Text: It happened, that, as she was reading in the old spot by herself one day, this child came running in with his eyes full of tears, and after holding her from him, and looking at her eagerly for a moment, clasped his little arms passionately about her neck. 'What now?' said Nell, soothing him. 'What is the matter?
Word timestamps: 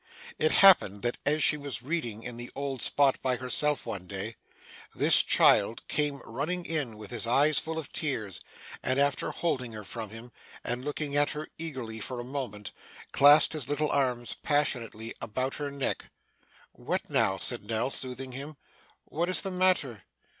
It 0.39 0.51
happened, 0.65 1.03
that, 1.03 1.19
as 1.27 1.43
she 1.43 1.57
was 1.57 1.83
reading 1.83 2.23
in 2.23 2.35
the 2.35 2.49
old 2.55 2.81
spot 2.81 3.21
by 3.21 3.35
herself 3.35 3.85
one 3.85 4.07
day, 4.07 4.35
this 4.95 5.21
child 5.21 5.87
came 5.87 6.23
running 6.25 6.65
in 6.65 6.97
with 6.97 7.11
his 7.11 7.27
eyes 7.27 7.59
full 7.59 7.77
of 7.77 7.91
tears, 7.93 8.41
and 8.81 8.99
after 8.99 9.29
holding 9.29 9.73
her 9.73 9.83
from 9.83 10.09
him, 10.09 10.31
and 10.63 10.83
looking 10.83 11.15
at 11.15 11.29
her 11.29 11.47
eagerly 11.59 11.99
for 11.99 12.19
a 12.19 12.23
moment, 12.23 12.71
clasped 13.11 13.53
his 13.53 13.69
little 13.69 13.91
arms 13.91 14.35
passionately 14.41 15.13
about 15.21 15.53
her 15.61 15.69
neck. 15.69 16.05
'What 16.71 17.07
now?' 17.11 17.37
said 17.37 17.67
Nell, 17.67 17.91
soothing 17.91 18.31
him. 18.31 18.57
'What 19.05 19.29
is 19.29 19.41
the 19.41 19.51
matter? 19.51 20.05